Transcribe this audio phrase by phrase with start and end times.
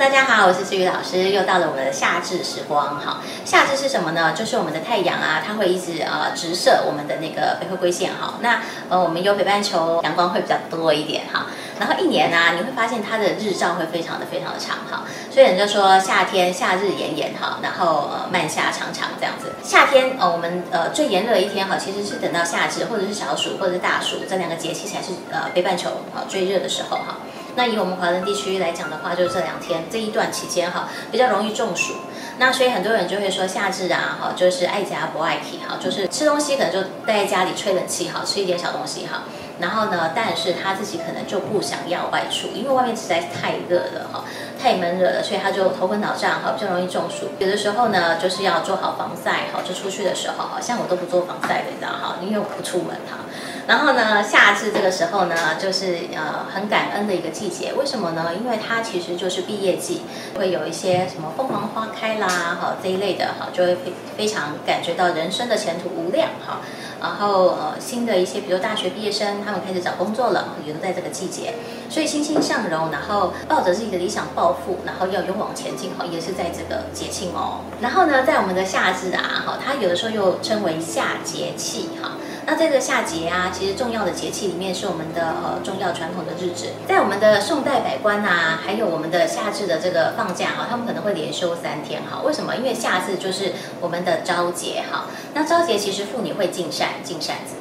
[0.00, 2.98] 大家好，我是志宇老师，又到了我们的夏至时光。
[2.98, 4.32] 哈，夏至是什么呢？
[4.32, 8.10] 就是我们的太阳啊，它会一直呃直射我们的那个北回归线。
[8.14, 11.24] 哈，那呃我们有北半球阳光会比较多一点。
[11.30, 14.78] 哈，然后一年呢，你会发现它的日照会非常的非常的长。
[14.90, 19.52] 哈，所以人就说夏天夏日炎炎哈，然后呃漫夏长长这样子。
[19.62, 27.18] 夏天呃我们呃最炎热的一天哈，其实是等到夏至或者是小暑或者是大暑这两个节气才是呃北半球哈最热的时候哈。
[27.56, 31.94] 那以我们华人地区来讲的话，就是这两天这一段期间哈，比较容易中暑。
[32.38, 39.24] 那所以很多人就会说夏至啊，哈，就是爱家不爱体哈，就是吃东西可能就待在家里吹冷气哈，吃一点小东西哈。
[39.60, 44.24] 然后呢，但是他自己可能就不想要外出，因为外面实在是太热了哈，
[44.60, 47.28] 太闷热了，所以他就头昏脑胀哈，比较容易中暑。
[47.38, 53.18] 有的时候呢，就是要做好防晒哈，就出去的时候哈，像我都不做防晒的，你知道哈，因为我不出门哈。
[53.66, 57.72] 然后呢，夏至这个时候呢，就是呃很感恩的一个季节。
[57.74, 58.32] 为什么呢？
[58.34, 60.02] 因为它其实就是毕业季，
[60.36, 66.60] 会有一些什么凤凰花开啦，哈这一类的哈，就会非非常感觉到人生的前途无量哈。
[67.00, 71.54] 然后呃新的一些，比如大学毕业生，他们开始找工作了，也都在这个季节，
[71.88, 77.60] 所以欣欣向荣，然后抱着自己的理想抱负，然后要勇往前进哈，也是在这个节庆哦。
[77.80, 82.12] 然后呢，在我们的夏至啊，哈，它有的时候又称为夏节气哈。
[82.46, 92.22] 那这个夏节啊，其实重要的节气里面是我们的呃重要传统的日子，在我们的宋代百官呐，还有我们的夏至的这个放假哈，他们可能会连休三天哈。
[92.24, 92.56] 为什么？
[92.56, 95.06] 因为夏至就是我们的朝节哈。
[95.34, 97.54] 那朝节其实妇女会进膳，进膳子，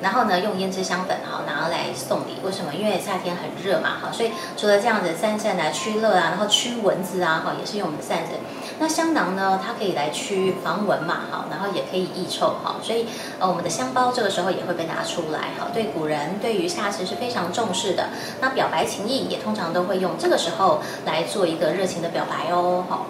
[0.00, 2.36] 然后呢用胭脂香粉哈拿来送礼。
[2.42, 2.74] 为什么？
[2.74, 8.32] 因为夏天很热嘛哈，所以除了这样子扇扇来驱热啊，然后驱蚊子啊哈，也是用我们的扇子。
[8.78, 9.60] 那香囊呢？
[9.62, 13.06] 它可以来驱防蚊嘛，哈，然后也可以抑臭，哈，所以
[13.38, 18.08] 呃，我们的香包这个时候也会被拿出来，哈，对古人对于夏至是非常重视的。
[18.40, 23.06] 那表白情意也通常都会用这个时候来做一个热情的表白哦，哈。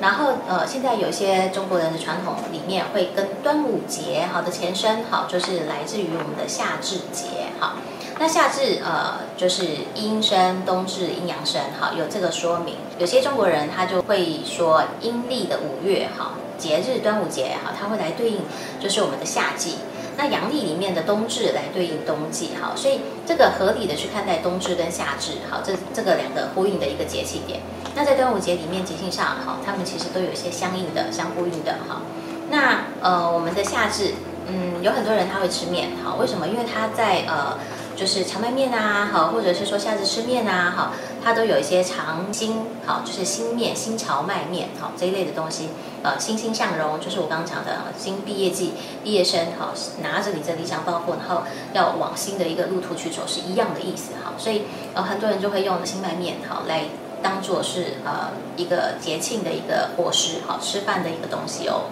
[0.00, 7.74] 然后呃，现在有些中国人的传统里面会跟端午节好的前身，好，就是来自于我们的夏至节，好。
[8.18, 9.66] 那夏至呃就是
[9.96, 12.76] 阴生，冬至阴阳生，好有这个说明。
[12.98, 18.40] 有些中国人他就会说阴历的五月好节日端午节哈，它会来对应
[18.80, 19.76] 就是我们的夏季。
[20.16, 27.60] 那阳历里面的冬至来对应冬季哈，所以这个合理的去看待冬至跟夏至好，这这个两个呼应的一个节气点。
[27.96, 32.02] 那在端午节里面节庆上哈，他们其实都有一些相应的、相呼应的哈。
[32.50, 34.14] 那呃我们的夏至
[34.46, 36.46] 嗯有很多人他会吃面哈，为什么？
[36.46, 37.58] 因为他在呃。
[37.96, 40.92] 就是荞麦面啊，好，或者是说夏至吃面啊，好，
[41.24, 45.70] 它都有一些长新，好，就是新面、新荞麦面，好这一类的东西，
[46.02, 56.84] 呃，欣欣向荣，就是我刚刚讲的新毕业季，毕业生，好，拿着你的理想抱负，然后要往新的一个路途去走，是一样的意思，好，所以呃，很多人就会用新麦面，好，来
[57.22, 61.84] 当做是呃一个节庆的一个伙食，好，吃饭的一个东西哦。